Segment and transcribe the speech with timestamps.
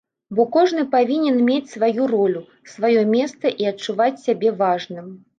[0.37, 2.41] Бо кожны павінен мець сваю ролю,
[2.73, 5.13] сваё месца і адчуваць сябе важным.